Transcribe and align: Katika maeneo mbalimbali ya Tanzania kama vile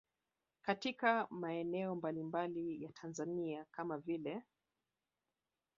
Katika 0.61 1.27
maeneo 1.29 1.95
mbalimbali 1.95 2.83
ya 2.83 2.91
Tanzania 2.91 3.65
kama 3.71 3.97
vile 3.97 4.43